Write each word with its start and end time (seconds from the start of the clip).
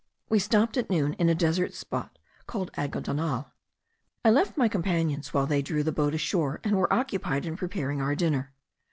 We 0.29 0.39
stopped 0.39 0.77
at 0.77 0.89
noon 0.89 1.13
in 1.19 1.29
a 1.29 1.35
desert 1.35 1.75
spot 1.75 2.17
called 2.47 2.71
Algodonal. 2.75 3.51
I 4.25 4.31
left 4.31 4.57
my 4.57 4.67
companions 4.67 5.31
while 5.31 5.45
they 5.45 5.61
drew 5.61 5.83
the 5.83 5.91
boat 5.91 6.15
ashore 6.15 6.59
and 6.63 6.75
were 6.75 6.91
occupied 6.91 7.45
in 7.45 7.55
preparing 7.55 8.01
our 8.01 8.15
dinner. 8.15 8.51